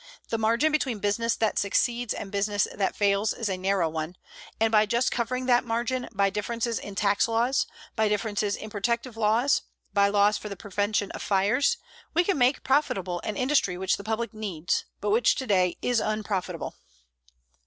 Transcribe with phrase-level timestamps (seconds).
[0.29, 4.15] The margin between business that succeeds and business that fails is a narrow one,
[4.59, 9.15] and by just covering that margin by differences in tax laws, by differences in protective
[9.15, 9.61] laws,
[9.93, 11.77] by laws for the prevention of fires,
[12.15, 16.73] we can make profitable an industry which the public needs, but which today is unprofitable.